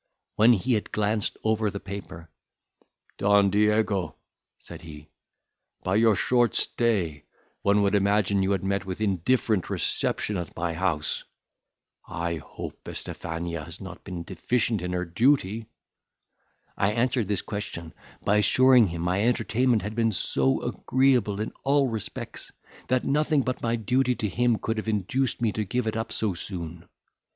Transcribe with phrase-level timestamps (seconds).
[0.35, 2.27] When he had glanced over the paper,
[3.19, 4.15] "Don Diego,"
[4.57, 5.09] said he,
[5.83, 7.25] "by your short stay
[7.61, 11.23] one would imagine you had met with indifferent reception at my house.
[12.07, 15.67] I hope Estifania has not been deficient in her duty?"
[16.75, 17.93] I answered this question,
[18.23, 22.51] by assuring him my entertainment had been so agreeable in all respects,
[22.87, 26.11] that nothing but my duty to him could have induced me to give it up
[26.11, 26.89] so soon.